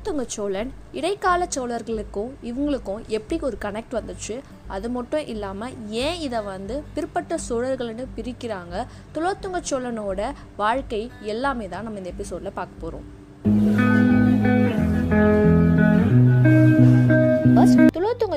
[0.00, 4.40] குலோத்துங்க சோழன் இடைக்கால சோழர்களுக்கும் இவங்களுக்கும் எப்படி ஒரு கனெக்ட் வந்துச்சு?
[4.66, 8.86] அது மட்டும் இல்லாமல் ஏன் இதை வந்து பிற்பட்ட சோழர்கள்னு பிரிக்கிறாங்க?
[9.14, 13.06] துலோத்துங்க சோழனோட வாழ்க்கை எல்லாமே தான் நம்ம இந்த எபிசோடில் பார்க்க போகிறோம்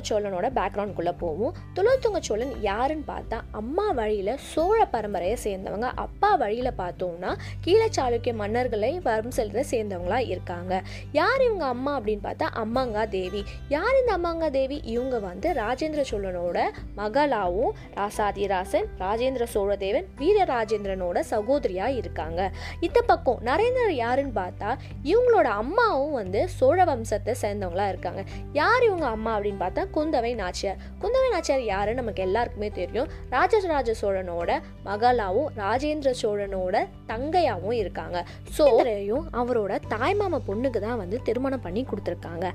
[0.10, 1.54] சோழனோட பேக்ரவுண்ட்குள்ளே போவோம்.
[1.76, 5.90] துலோத்துங்க சோழன் யாருன்னு பார்த்தா அம்மா வழியில் சோழ பரம்பரையை சேர்ந்தவங்க.
[6.06, 7.32] அப்பா வழியில் பார்த்தோம்னா
[7.66, 10.74] கீழ சாளுக்கிய மன்னர்களை வம்சத்தை சேர்ந்தவங்களா இருக்காங்க.
[11.20, 13.44] யார் இவங்க அம்மா அப்படின்னு பார்த்தா அம்மாங்கா தேவி
[13.76, 16.60] யார் இந்த அம்மாங்கா தேவி இவங்க வந்து ராஜேந்திர சோழனோட
[16.98, 22.42] மகளாவும் ராசாதிராசன் ராஜேந்திர சோழதேவன் வீரராஜேந்திரனோட சகோதரியா இருக்காங்க.
[22.80, 24.70] இந்த பக்கம் நரேந்திரர் யாருன்னு பார்த்தா
[25.12, 28.24] இவங்களோட அம்மாவும் வந்து சோழ வம்சத்தை சேர்ந்தவங்களா இருக்காங்க.
[28.54, 30.80] யார் இவங்க அம்மா அப்படின்னு பார்த்தா குந்தவை நாச்சியார்.
[31.02, 33.10] குந்தவை நாச்சியார் யாருன்னு நமக்கு எல்லாருக்குமே தெரியும்.
[33.30, 34.52] ராஜராஜ சோழனோட
[34.88, 36.76] மகளாவும் ராஜேந்திர சோழனோட
[37.12, 38.18] தங்கையாவும் இருக்காங்க.
[38.58, 42.48] சோழரையும் அவரோட தாய்மாமா பொண்ணுக்கு தான் வந்து திருமணம் பண்ணி கொடுத்துருக்காங்க.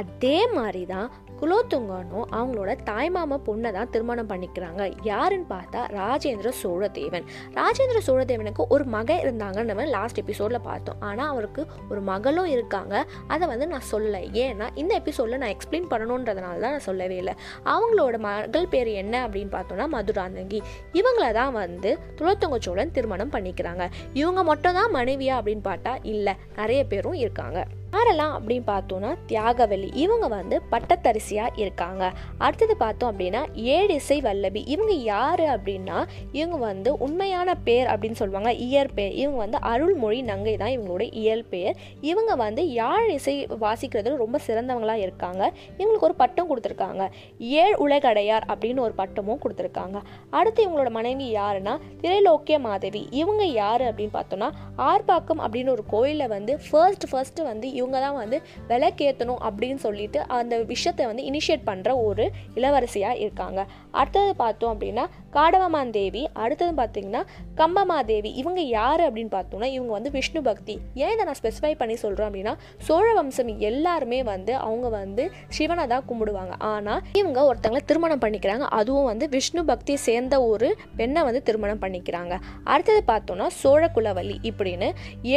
[0.00, 1.08] அதே மாதிரி தான்
[1.40, 4.82] குலோத்துங்கனும் அவங்களோட தாய்மாமா பொண்ணை தான் திருமணம் பண்ணிக்கிறாங்க.
[5.10, 7.26] யாருன்னு பார்த்தா ராஜேந்திர சோழதேவன்.
[7.58, 11.00] ராஜேந்திர சோழதேவனுக்கு ஒரு மகன் இருந்தாங்கன்னு நம்ம லாஸ்ட் எபிசோடில் பார்த்தோம்.
[11.00, 12.94] ஆனால் அவருக்கு ஒரு மகளும் இருக்காங்க.
[13.26, 14.22] அதை வந்து நான் சொல்லலை.
[14.44, 17.34] ஏன்னா இந்த எபிசோடில் நான் எக்ஸ்பிளைன் பண்ணணுன்றதுனால தான் நான் சொல்லவே இல்லை.
[17.74, 20.60] அவங்களோட மகள் பேர் என்ன அப்படின்னு பார்த்தோம்னா மதுராந்தகி.
[21.00, 23.86] இவங்கள தான் வந்து குலோத்துங்க சோழன் திருமணம் பண்ணிக்கிறாங்க.
[24.12, 27.60] இவங்க மட்டும் தான் மனைவியா அப்படின்னு பார்த்தா இல்லை நிறைய பேரும் இருக்காங்க.
[27.96, 32.12] யாரெல்லாம் அப்படின்னு பார்த்தோன்னா தியாகவல்லி இவங்க வந்து பட்டத்தரிசியாக இருக்காங்க.
[32.38, 33.40] அடுத்தது பார்த்தோம் அப்படின்னா
[33.76, 34.62] ஏழிசை வல்லபி.
[34.66, 35.98] இவங்க யார் அப்படின்னா
[36.32, 38.52] இவங்க வந்து உண்மையான பேர் அப்படின்னு சொல்லுவாங்க.
[38.52, 44.40] இயற்பெயர் இவங்க வந்து அருள்மொழி நங்கை தான் இவங்களோட இயல் பெயர் இவங்க வந்து யாழ் இசை வாசிக்கிறதுல ரொம்ப
[44.46, 45.52] சிறந்தவங்களாக இருக்காங்க.
[45.78, 47.08] இவங்களுக்கு ஒரு பட்டம் கொடுத்துருக்காங்க.
[47.38, 50.00] ஏழ் உலகடையார் அப்படின்னு ஒரு பட்டமும் கொடுத்துருக்காங்க.
[50.30, 53.08] அடுத்து இவங்களோட மனைவி யாருன்னா திரைலோக்கிய மாதவி.
[53.10, 54.50] இவங்க யார் அப்படின்னு பார்த்தோம்னா
[54.90, 60.54] ஆர்பாக்கம் அப்படின்னு ஒரு கோயிலில் வந்து ஃபர்ஸ்ட் ஃபர்ஸ்ட் வந்து இவங்க தான் வந்து விளக்கேற்றணும் அப்படின்னு சொல்லிட்டு அந்த
[60.72, 62.24] விஷயத்தை வந்து இனிஷியேட் பண்ணுற ஒரு
[62.54, 63.60] இளவரசியாக இருக்காங்க.
[64.00, 65.04] அடுத்தது பார்த்தோம் அப்படின்னா
[65.36, 67.22] காடவமான் தேவி அடுத்தது பார்த்தீங்கன்னா
[67.60, 70.74] கம்பமா தேவி இவங்க யார் அப்படின்னு பார்த்தோம்னா இவங்க வந்து விஷ்ணு பக்தி.
[71.02, 72.54] ஏன் இதை நான் ஸ்பெசிஃபை பண்ணி சொல்கிறோம் அப்படின்னா
[72.86, 75.24] சோழ வம்சம் எல்லாருமே வந்து அவங்க வந்து
[75.56, 76.54] சிவனை தான் கும்பிடுவாங்க.
[76.72, 78.66] ஆனால் இவங்க ஒருத்தங்களை திருமணம் பண்ணிக்கிறாங்க.
[78.78, 80.68] அதுவும் வந்து விஷ்ணு பக்தி சேர்ந்த ஒரு
[81.00, 82.34] பெண்ணை வந்து திருமணம் பண்ணிக்கிறாங்க.
[82.72, 84.88] அடுத்தது பார்த்தோம்னா சோழ குலவல்லி இப்படின்னு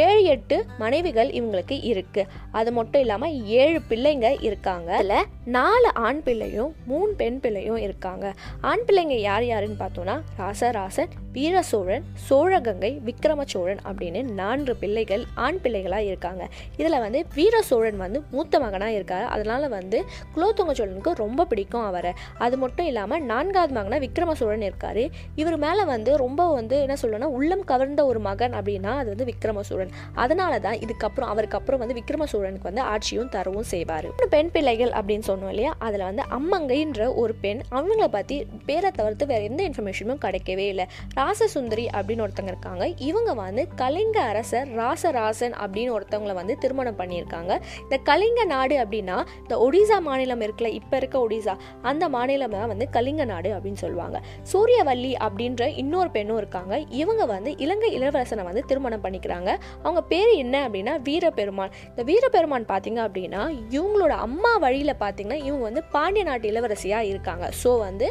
[0.06, 2.24] ஏழு எட்டு மனைவிகள் இவங்களுக்கு இருக்கு.
[2.60, 4.90] அது மட்டும் இல்லாமல் ஏழு பிள்ளைங்க இருக்காங்க.
[5.00, 5.28] அதில்
[5.58, 8.26] நாலு ஆண் பிள்ளையும் மூணு பெண் பிள்ளையும் இருக்காங்க.
[8.72, 15.58] ஆண் பிள்ளைங்க யார் யாருன்னு பார்த்தோன்னா ராசராசன் வீர சோழன் சோழகங்கை விக்ரம சோழன் அப்படின்னு நான்கு பிள்ளைகள் ஆண்
[15.62, 16.42] பிள்ளைகளாக இருக்காங்க.
[16.76, 19.24] இதில் வந்து வீர சோழன் வந்து மூத்த மகனாக இருக்கார்.
[19.24, 19.98] அதனால் வந்து
[20.34, 22.12] குலோத்துங்க சோழனுக்கு ரொம்ப பிடிக்கும் அவரை.
[22.38, 25.02] அது மட்டும் இல்லாமல் நான்காவது மகனாக விக்ரம சோழன் இருக்கார்.
[25.34, 29.60] இவர் மேலே வந்து ரொம்ப வந்து என்ன சொல்லணும்னா உள்ளம் கவர்ந்த ஒரு மகன் அப்படின்னா அது வந்து விக்ரம
[29.60, 34.08] சோழன் அதனால தான் இதுக்கப்புறம் அவருக்கு அப்புறம் வந்து விக்ரம சோழனுக்கு வந்து ஆட்சியும் தரவும் செய்வார்.
[34.30, 35.74] பெண் பிள்ளைகள் அப்படின்னு சொன்னோம் இல்லையா?
[35.78, 37.60] அதில் வந்து அம்மங்கைன்ற ஒரு பெண்.
[37.70, 40.84] அவங்கள பற்றி பேரை தவிர்த்து வேறு எந்த இன்ஃபர்மேஷனும் கிடைக்கவே இல்லை.
[41.18, 42.84] ராசசுந்தரி அப்படின்னு ஒருத்தங்க இருக்காங்க.
[43.08, 47.52] இவங்க வந்து கலிங்க அரசர் ராசராசன் அப்படின்னு ஒருத்தவங்களை வந்து திருமணம் பண்ணியிருக்காங்க.
[47.84, 51.54] இந்த கலிங்க நாடு அப்படின்னா இந்த ஒடிசா மாநிலம் இருக்குல்ல இப்போ இருக்க ஒடிசா
[51.90, 54.18] அந்த மாநிலம் தான் வந்து கலிங்க நாடு அப்படின்னு சொல்லுவாங்க.
[54.52, 56.74] சூரியவல்லி அப்படின்ற இன்னொரு பெண்ணும் இருக்காங்க.
[57.00, 59.50] இவங்க வந்து இலங்கை இளவரசனை வந்து திருமணம் பண்ணிக்கிறாங்க.
[59.84, 63.42] அவங்க பேர் என்ன அப்படின்னா வீரபெருமான் இந்த வீரபெருமான் பார்த்தீங்க அப்படின்னா
[63.76, 67.46] இவங்களோட அம்மா வழியில் பார்த்தீங்கன்னா இவங்க வந்து பாண்டிய நாட்டு இளவரசியாக இருக்காங்க.
[67.62, 68.06] ஸோ வந்து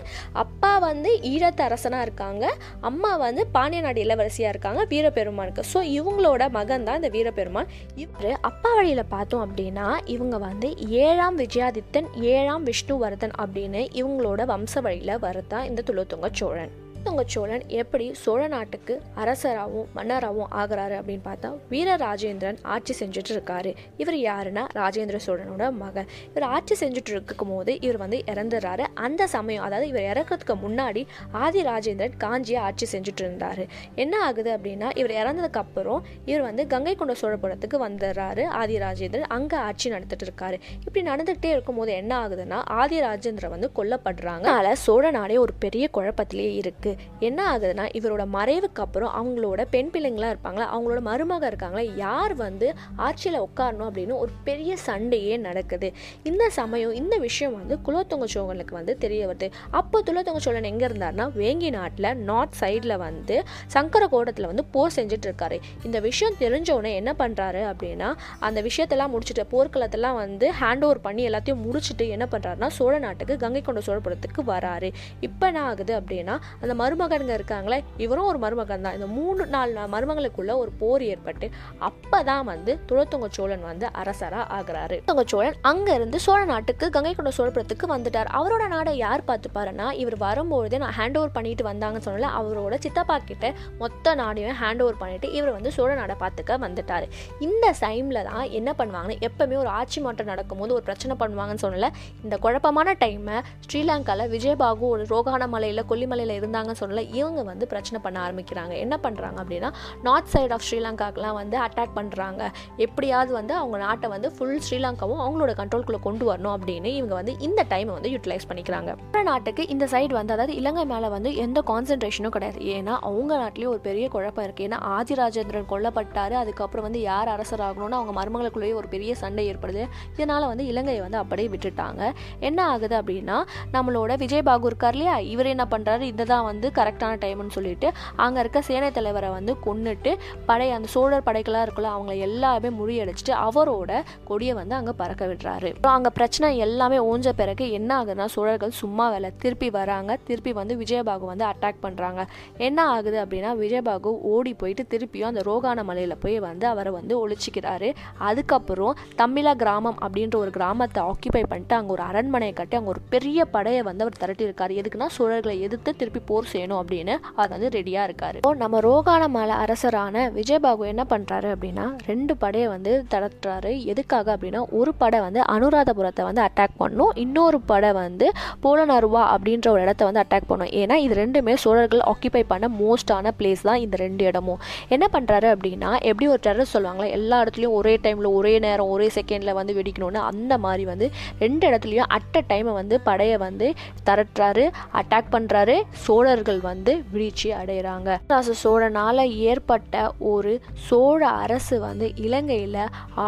[0.45, 2.45] அப்பா வந்து ஈழ குலத்து அரசனாக இருக்காங்க.
[2.89, 7.71] அம்மா வந்து பாண்டிய நாடு இளவரசியாக இருக்காங்க வீரபெருமானுக்கு ஸோ இவங்களோட மகன் தான் இந்த வீரபெருமான்
[8.03, 10.69] இவர் அப்பா வழியில் பார்த்தோம் அப்படின்னா இவங்க வந்து
[11.05, 16.75] ஏழாம் விஜயாதித்தன் ஏழாம் விஷ்ணுவர்தன் அப்படின்னு இவங்களோட வம்ச வழியில் வரதான் இந்த துளத்துங்க சோழன்.
[16.99, 23.71] குலோத்துங்க சோழன் எப்படி சோழ நாட்டுக்கு அரசராகவும் மன்னராகவும் ஆகிறாரு அப்படின்னு பார்த்தா வீர ராஜேந்திரன் ஆட்சி செஞ்சுட்டு இருக்காரு
[24.01, 26.07] இவர் யாருன்னா ராஜேந்திர சோழனோட மகன்.
[26.29, 31.03] இவர் ஆட்சி செஞ்சுட்டு இருக்கும் போது இவர் வந்து இறந்துடுறாரு அந்த சமயம் அதாவது இவர் இறக்கிறதுக்கு முன்னாடி
[31.43, 33.65] ஆதி ராஜேந்திரன் காஞ்சியை ஆட்சி செஞ்சுட்டு இருந்தாரு
[34.03, 38.45] என்ன ஆகுது அப்படின்னா இவர் இறந்ததுக்கு அப்புறம் இவர் வந்து கங்கை கொண்ட சோழபுரத்துக்கு வந்துடுறாரு.
[38.61, 44.45] ஆதி ராஜேந்திரன் அங்கே ஆட்சி நடத்திட்டு இருக்காரு இப்படி நடந்துகிட்டே இருக்கும்போது என்ன ஆகுதுன்னா ஆதி ராஜேந்திரன் வந்து கொல்லப்படுறாங்க.
[44.47, 46.88] அதனால சோழ நாடே ஒரு பெரிய குழப்பத்திலேயே இருக்கு.
[47.19, 50.67] என்ன ஆகுதுன்னா இவரோட மறைவுக்கு அப்புறம் அவங்களோட பெண் பிள்ளைங்களா இருப்பாங்களா?
[50.75, 51.83] அவங்களோட மருமக இருக்காங்களா?
[51.95, 52.67] யார் வந்து
[53.07, 55.89] ஆட்சியில் உட்காரணும் அப்படின்னு ஒரு பெரிய சண்டையே நடக்குது.
[56.23, 59.49] இந்த சமயம் இந்த விஷயம் வந்து குலோத்துங்க சோழனுக்கு வந்து தெரிய வருது.
[59.79, 63.37] அப்போ துலோத்துங்க சோழன் எங்கே இருந்தாருன்னா வேங்கி நாட்டில் நார்த் சைடில் வந்து
[63.75, 68.09] சங்கரகோடத்தில் வந்து போர் செஞ்சுட்டு இருக்காரு இந்த விஷயம் தெரிஞ்சவுடனே என்ன பண்ணுறாரு அப்படின்னா
[68.47, 73.61] அந்த விஷயத்தெல்லாம் முடிச்சுட்டு போர்க்களத்தெல்லாம் வந்து ஹேண்ட் ஓவர் பண்ணி எல்லாத்தையும் முடிச்சுட்டு என்ன பண்ணுறாருன்னா சோழ நாட்டுக்கு கங்கை
[73.61, 74.89] கொண்ட சோழபுரத்துக்கு வராரு.
[75.27, 78.95] இப்போ என்ன ஆகுது அப்படின்னா அந்த மருமகனுங்க இருக்காங்களே இவரும் ஒரு மருமகன் தான்.
[78.97, 81.47] இந்த மூணு நாலு மருமகளுக்குள்ள ஒரு போர் ஏற்பட்டு
[81.89, 84.97] அப்பதான் வந்து துளத்துங்க சோழன் வந்து அரசரா ஆகிறாரு.
[85.07, 88.31] துளத்துங்க சோழன் அங்க இருந்து சோழ நாட்டுக்கு கங்கை கொண்ட சோழபுரத்துக்கு வந்துட்டார்.
[88.39, 93.53] அவரோட நாடை யார் பார்த்துப்பாருன்னா இவர் வரும்போதே நான் ஹேண்ட் ஓவர் பண்ணிட்டு வந்தாங்கன்னு சொன்னல அவரோட சித்தப்பா கிட்ட
[93.81, 97.07] மொத்த நாடையும் ஹேண்ட் ஓவர் பண்ணிட்டு இவர் வந்து சோழ நாடை பார்த்துக்க வந்துட்டாரு.
[97.47, 101.87] இந்த டைம்ல தான் என்ன பண்ணுவாங்கன்னு எப்பவுமே ஒரு ஆட்சி மாற்றம் நடக்கும்போது ஒரு பிரச்சனை பண்ணுவாங்கன்னு சொன்னல
[102.23, 106.35] இந்த குழப்பமான டைமை ஸ்ரீலங்காவில் விஜயபாகு ஒரு ரோகான மலையில் கொல்லிமலையில்
[106.69, 108.73] இருந்தாங்கன்னு சொன்னல இவங்க வந்து பிரச்சனை பண்ண ஆரம்பிக்கிறாங்க.
[108.83, 109.69] என்ன பண்ணுறாங்க அப்படின்னா
[110.03, 112.41] நார்த் சைட் ஆஃப் ஸ்ரீலங்காக்கெலாம் வந்து அட்டாக் பண்ணுறாங்க
[112.77, 117.65] எப்படியாவது வந்து அவங்க நாட்டை வந்து ஃபுல் ஸ்ரீலங்காவும் அவங்களோட கண்ட்ரோல்குள்ளே கொண்டு வரணும் அப்படின்னு இவங்க வந்து இந்த
[117.69, 118.89] டைமை வந்து யூட்டிலைஸ் பண்ணிக்கிறாங்க.
[119.03, 122.59] மற்ற நாட்டுக்கு இந்த சைடு வந்து அதாவது இலங்கை மேலே வந்து எந்த கான்சென்ட்ரேஷனும் கிடையாது.
[122.75, 126.35] ஏன்னா அவங்க நாட்டிலேயே ஒரு பெரிய குழப்பம் இருக்குது ஏன்னா ஆதிராஜேந்திரன் கொல்லப்பட்டார்.
[126.43, 129.83] அதுக்கப்புறம் வந்து யார் அரசர் ஆகணும்னு அவங்க மருமகளுக்குள்ளேயே ஒரு பெரிய சண்டை ஏற்படுது.
[130.15, 132.03] இதனால் வந்து இலங்கையை வந்து அப்படியே விட்டுட்டாங்க.
[132.39, 133.37] என்ன ஆகுது அப்படின்னா
[133.73, 135.15] நம்மளோட விஜயபாகு இருக்கார் இல்லையா?
[135.33, 137.87] இவர் என்ன பண்ணுறாரு இதுதான் வந்து வந்து கரெக்டான டைம்னு சொல்லிட்டு
[138.23, 140.11] அங்கே இருக்க சேனை தலைவரை வந்து கொண்டுட்டு
[140.47, 143.91] படை அந்த சோழர் படைகளாக இருக்குல்ல அவங்கள எல்லாமே முறியடிச்சிட்டு அவரோட
[144.29, 145.69] கொடியை வந்து அங்கே பறக்க விடுறாரு.
[145.95, 151.25] அங்கே பிரச்சனை எல்லாமே ஓஞ்ச பிறகு என்ன ஆகுதுன்னா சோழர்கள் சும்மா வேலை திருப்பி வராங்க திருப்பி வந்து விஜயபாகு
[151.31, 152.23] வந்து அட்டாக் பண்ணுறாங்க
[152.67, 157.91] என்ன ஆகுது அப்படின்னா விஜயபாகு ஓடி போயிட்டு திருப்பியும் அந்த ரோகான மலையில் போய் வந்து அவரை வந்து ஒழிச்சிக்கிறாரு.
[158.29, 163.45] அதுக்கப்புறம் தமிழா கிராமம் அப்படின்ற ஒரு கிராமத்தை ஆக்கியபை பண்ணிட்டு அங்கே ஒரு அரண்மனையை கட்டி அங்கே ஒரு பெரிய
[163.55, 164.73] படையை வந்து அவர் திரட்டியிருக்காரு.
[164.81, 168.37] எதுக்குன்னா சோழர்களை எதிர்த்து திருப்பி போர் செய்யணும் அப்படின்னு அவர் வந்து ரெடியாக இருக்காரு.
[168.41, 174.61] இப்போ நம்ம ரோகான மலை அரசரான விஜயபாகு என்ன பண்ணுறாரு அப்படின்னா ரெண்டு படையை வந்து திரட்டுறாரு எதுக்காக அப்படின்னா
[174.79, 177.11] ஒரு படை வந்து அனுராதபுரத்தை வந்து அட்டாக் பண்ணும்.
[177.25, 178.27] இன்னொரு படை வந்து
[178.65, 180.71] போலனருவா அப்படின்ற ஒரு இடத்த வந்து அட்டாக் பண்ணும்.
[180.81, 184.61] ஏன்னா இது ரெண்டுமே சோழர்கள் ஆக்கியபை பண்ண மோஸ்டான பிளேஸ் தான் இந்த ரெண்டு இடமும்.
[184.95, 189.57] என்ன பண்ணுறாரு அப்படின்னா எப்படி ஒரு டெரரிஸ்ட் சொல்லுவாங்களே எல்லா இடத்துலையும் ஒரே டைமில் ஒரே நேரம் ஒரே செகண்டில்
[189.59, 191.07] வந்து வெடிக்கணும்னு அந்த மாதிரி வந்து
[191.43, 193.67] ரெண்டு இடத்துலையும் அட் அ டைமை வந்து படையை வந்து
[194.09, 194.65] தரட்டுறாரு
[194.99, 195.75] அட்டாக் பண்ணுறாரு
[196.05, 199.95] சோழர் சோழர்கள் வந்து வீழ்ச்சி அடைகிறாங்க ராச சோழனால் ஏற்பட்ட
[200.31, 200.51] ஒரு
[200.87, 202.77] சோழ அரசு வந்து இலங்கையில்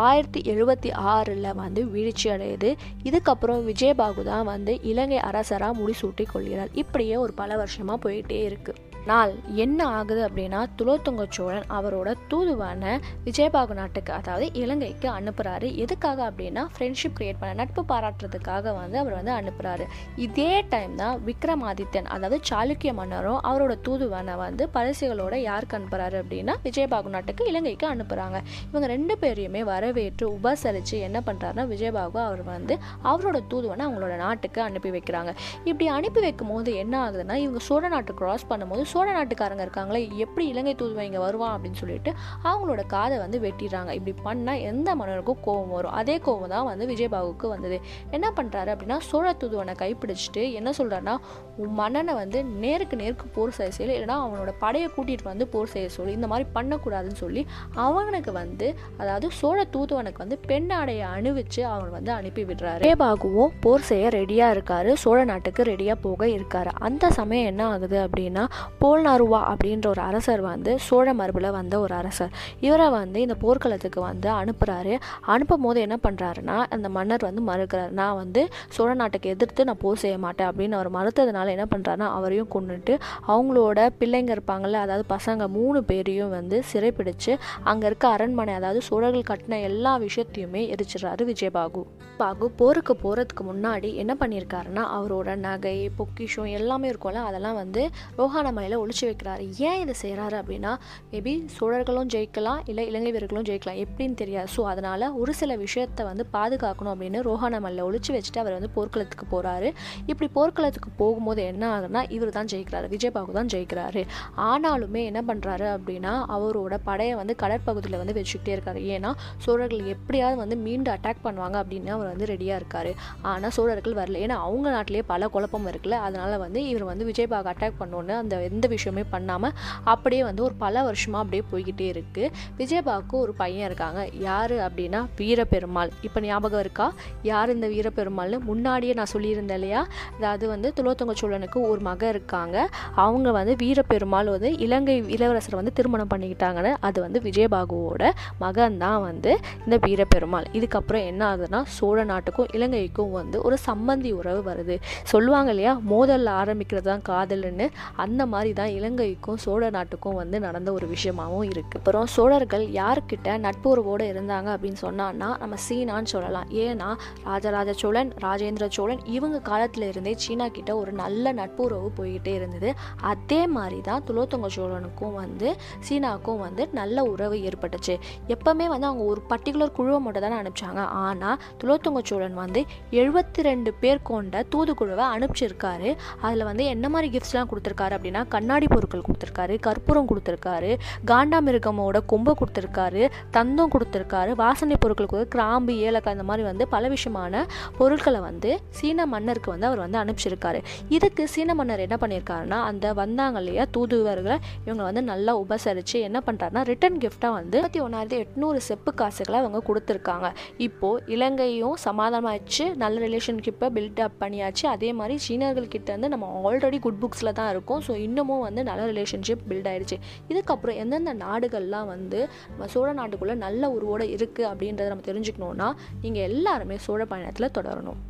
[0.04, 2.69] ஆயிரத்தி எழுபத்தி ஆறில் வந்து வீழ்ச்சி அடையுது.
[3.10, 6.72] இதுக்கப்புறம் விஜயபாகு தான் வந்து இலங்கை அரசராக முடிசூட்டி கொள்கிறார்.
[6.84, 13.74] இப்படியே ஒரு பல வருஷமாக போயிட்டே இருக்குது நாள் என்ன ஆகுது அப்படின்னா துலோத்துங்க சோழன் அவரோட தூதுவான விஜயபாகு
[13.74, 19.86] நாட்டுக்கு அதாவது இலங்கைக்கு அனுப்புகிறாரு எதுக்காக அப்படின்னா ஃப்ரெண்ட்ஷிப் கிரியேட் பண்ண நட்பு பாராட்டுறதுக்காக வந்து அவர் வந்து அனுப்புகிறாரு
[20.15, 27.09] இதே டைம் தான் விக்ரமாதித்யன் அதாவது சாளுக்கிய மன்னரும் அவரோட தூதுவனை வந்து பரிசுகளோட யாருக்கு அனுப்புகிறாரு அப்படின்னா விஜயபாகு
[27.09, 28.39] நாட்டுக்கு இலங்கைக்கு அனுப்புகிறாங்க
[28.69, 34.89] இவங்க ரெண்டு பேரையுமே வரவேற்று உபசரித்து என்ன பண்ணுறாருன்னா விஜயபாகு அவர் வந்து அவரோட தூதுவனை அவங்களோட நாட்டுக்கு அனுப்பி
[34.89, 35.36] வைக்கிறாங்க.
[35.63, 40.45] இப்படி அனுப்பி வைக்கும் போது என்ன ஆகுதுன்னா இவங்க சோழ நாட்டு கிராஸ் பண்ணும்போது சோழ நாட்டுக்காரங்க இருக்காங்களே எப்படி
[40.53, 42.13] இலங்கை தூதுவன் இங்கே வருவான் அப்படின்னு சொல்லிட்டு
[42.49, 43.91] அவங்களோட காதை வந்து வெட்டிடுறாங்க.
[43.99, 45.95] இப்படி பண்ணால் எந்த மன்னருக்கும் கோவம் வரும்.
[45.99, 47.79] அதே கோவம் தான் வந்து விஜயபாகுக்கு வந்தது.
[48.17, 51.15] என்ன பண்ணுறாரு அப்படின்னா சோழ தூதுவனை கைப்பிடிச்சிட்டு என்ன சொல்கிறாருன்னா
[51.61, 53.95] உன் மன்னனை வந்து நேருக்கு நேருக்கு போர் செய்ய சொல்லி.
[53.97, 56.13] இல்லைனா அவனோட படையை கூட்டிகிட்டு வந்து போர் செய்ய சொல்லி.
[56.19, 57.43] இந்த மாதிரி பண்ணக்கூடாதுன்னு சொல்லி
[57.85, 58.67] அவனுக்கு வந்து
[59.01, 62.83] அதாவது சோழ தூதுவனுக்கு வந்து பெண் ஆடையை அணிவிச்சு அவன் வந்து அனுப்பி விடுறாரு.
[62.83, 64.91] விஜயபாகுவும் போர் செய்ய ரெடியாக இருக்காரு.
[65.03, 66.71] சோழ நாட்டுக்கு ரெடியாக போக இருக்காரு.
[66.88, 68.45] அந்த சமயம் என்ன ஆகுது அப்படின்னா
[68.81, 72.31] போல்நாருவா அப்படின்ற ஒரு அரசர் வந்து சோழ மரபில் வந்த ஒரு அரசர்.
[72.68, 74.94] இவரை வந்து இந்த போர்க்களத்துக்கு வந்து அனுப்புகிறாரு
[75.33, 77.92] அனுப்பும் போது என்ன பண்ணுறாருன்னா அந்த மன்னர் வந்து மறுக்கிறார்.
[78.00, 78.44] நான் வந்து
[78.75, 82.95] சோழ நாட்டுக்கு எதிர்த்து நான் போர் செய்ய மாட்டேன் அப்படின்னு அவர் மறுத்ததுனால என்ன பண்ணுறாருன்னா அவரையும் கொண்டுட்டு
[83.28, 89.60] அவங்களோட பிள்ளைங்க இருப்பாங்கள்ல அதாவது பசங்க மூணு பேரையும் வந்து சிறைப்பிடிச்சு அங்கே இருக்க அரண்மனை அதாவது சோழர்கள் கட்டின
[89.70, 91.84] எல்லா விஷயத்தையுமே எரிச்சிடுறாரு விஜயபாகு.
[92.17, 97.84] பாகு போருக்கு போகிறதுக்கு முன்னாடி என்ன பண்ணியிருக்காருன்னா அவரோட நகை பொக்கிஷம் எல்லாமே இருக்கும்ல அதெல்லாம் வந்து
[98.17, 99.44] ரோஹான மலையில் ஒழிச்சு வைக்கிறாரு.
[99.68, 100.72] ஏன் இதை செய்கிறாரு அப்படின்னா
[101.12, 104.50] மேபி சோழர்களும் ஜெயிக்கலாம் இல்லை இலங்கை வீரர்களும் ஜெயிக்கலாம் எப்படின்னு தெரியாது.
[104.56, 109.25] ஸோ அதனால் ஒரு சில விஷயத்தை வந்து பாதுகாக்கணும் அப்படின்னு ரோஹான மலையில் ஒழிச்சு வச்சுட்டு அவர் வந்து போர்க்களத்துக்கு
[109.34, 109.70] போகிறாரு
[110.12, 114.04] இப்படி போர்க்களத்துக்கு போகும்போது என்ன ஆகுதுன்னா இவர் தான் ஜெயிக்கிறாரு விஜயபாகு தான் ஜெயிக்கிறாரு.
[114.51, 118.82] ஆனாலுமே என்ன பண்ணுறாரு அப்படின்னா அவரோட படையை வந்து கடற்பகுதியில் வந்து வச்சுக்கிட்டே இருக்காரு.
[118.96, 119.12] ஏன்னா
[119.48, 122.94] சோழர்கள் எப்படியாவது வந்து மீண்டு அட்டாக் பண்ணுவாங்க அப்படின்னு அவர் வந்து ரெடியாக இருக்காரு.
[123.34, 124.24] ஆனால் சோழர்கள் வரல.
[124.28, 126.00] ஏன்னா அவங்க நாட்டிலேயே பல குழப்பம் இருக்குல்ல.
[126.08, 129.53] அதனால் வந்து இவர் வந்து விஜயபாகு அட்டாக் பண்ணோன்னு அந்த எந்த விஷயமே பண்ணாமல்
[129.91, 132.27] அப்படியே வந்து ஒரு பல வருஷமாக அப்படியே போய்கிட்டே இருக்குது
[132.58, 134.00] விஜயபாக்கு ஒரு பையன் இருக்காங்க.
[134.25, 136.88] யார் அப்படின்னா வீரபெருமாள் இப்போ ஞாபகம் இருக்கா?
[137.30, 139.82] யார் இந்த வீரபெருமாள்னு முன்னாடியே நான் சொல்லியிருந்தேன் இல்லையா?
[140.18, 142.58] அதாவது வந்து துலோத்தங்க சோழனுக்கு ஒரு மகன் இருக்காங்க.
[143.06, 148.12] அவங்க வந்து வீரபெருமாள் வந்து இலங்கை இளவரசரை வந்து திருமணம் பண்ணிக்கிட்டாங்கன்னு அது வந்து விஜயபாகுவோட
[148.44, 149.34] மகன் தான் வந்து
[149.65, 154.77] இந்த வீரபெருமாள் இதுக்கப்புறம் என்ன ஆகுதுன்னா சோழ நாட்டுக்கும் இலங்கைக்கும் வந்து ஒரு சம்பந்தி உறவு வருது.
[155.13, 155.75] சொல்லுவாங்க இல்லையா?
[155.94, 157.68] மோதலில் ஆரம்பிக்கிறது தான் காதல்னு.
[158.03, 163.27] அந்த மாதிரி மாதிரி தான் இலங்கைக்கும் சோழ நாட்டுக்கும் வந்து நடந்த ஒரு விஷயமாகவும் இருக்குது அப்புறம் சோழர்கள் யார்கிட்ட
[163.46, 166.48] நட்புறவோடு இருந்தாங்க அப்படின்னு சொன்னான்னா நம்ம சீனான்னு சொல்லலாம்.
[166.63, 166.89] ஏன்னா
[167.27, 172.72] ராஜராஜ சோழன் ராஜேந்திர சோழன் இவங்க காலத்தில் இருந்தே சீனா கிட்ட ஒரு நல்ல நட்புறவு போய்கிட்டே இருந்தது.
[173.12, 175.50] அதே மாதிரி தான் துலோத்துங்க சோழனுக்கும் வந்து
[175.88, 177.96] சீனாவுக்கும் வந்து நல்ல உறவு ஏற்பட்டுச்சு.
[178.36, 180.81] எப்பவுமே வந்து அவங்க ஒரு பர்டிகுலர் குழுவை மட்டும் தானே அனுப்பிச்சாங்க.
[181.05, 182.63] ஆனால் துலோத்துங்க சோழன் வந்து
[183.01, 185.89] எழுபத்தி ரெண்டு பேர் கொண்ட தூதுக்குழுவை அனுப்பிச்சிருக்காரு.
[186.25, 190.69] அதில் வந்து என்ன மாதிரி கிஃப்ட்ஸ்லாம் கொடுத்துருக்காரு அப்படின்னா கண்ணாடி பொருட்கள் கொடுத்துருக்காரு கற்பூரம் கொடுத்துருக்காரு
[191.10, 193.01] காண்டாமிருகமோட கொம்பை கொடுத்துருக்காரு
[193.36, 197.41] தந்தம் கொடுத்துருக்காரு வாசனை பொருட்கள் கொடுத்து கிராம்பு ஏலக்காய் இந்த மாதிரி வந்து பல விஷயமான
[197.79, 200.60] பொருட்களை வந்து சீன மன்னருக்கு வந்து அவர் வந்து அனுப்பிச்சிருக்காரு.
[200.95, 206.63] இதுக்கு சீன மன்னர் என்ன பண்ணியிருக்காருன்னா அந்த வந்தாங்க இல்லையா தூதுவர்களை இவங்க வந்து நல்லா உபசரித்து என்ன பண்ணுறாருன்னா
[206.69, 210.29] ரிட்டன் கிஃப்டாக வந்து இருபத்தி ஒன்றாயிரத்தி எட்நூறு செப்பு காசுகளை அவங்க கொடுத்துருக்காங்க.
[210.67, 214.65] இப்போது இலங்கையும் சமாதானமாகிடுச்சு நல்ல ரிலேஷன்ஷிப்பை பில்ட் அப் பண்ணியாச்சு.
[214.75, 217.81] அதே மாதிரி சீனர்கள் கிட்ட வந்து நம்ம ஆல்ரெடி குட் புக்ஸில் தான் இருக்கோம்.
[217.88, 219.96] ஸோ இன்னும் இன்னமும் வந்து நல்ல ரிலேஷன்ஷிப் பில்ட் ஆயிடுச்சு.
[220.30, 225.70] இதுக்கப்புறம் எந்தெந்த நாடுகள்லாம் வந்து நம்ம சோழ நாட்டுக்குள்ளே நல்ல உருவோடு இருக்குது அப்படின்றத நம்ம தெரிஞ்சுக்கணுன்னா
[226.01, 228.01] நீங்கள் எல்லாருமே சோழ பயணத்தில் தொடரணும்.